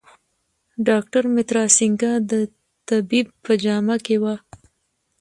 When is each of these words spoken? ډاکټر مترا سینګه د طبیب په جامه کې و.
ډاکټر 0.87 1.23
مترا 1.35 1.63
سینګه 1.77 2.11
د 2.31 2.33
طبیب 2.87 3.27
په 3.43 3.51
جامه 3.63 3.95
کې 4.05 4.15
و. 4.23 4.25